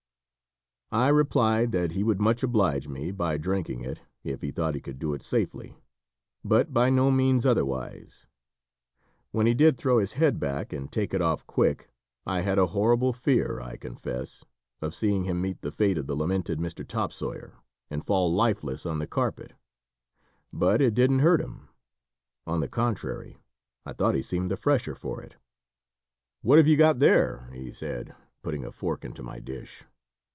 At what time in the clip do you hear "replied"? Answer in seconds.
1.07-1.71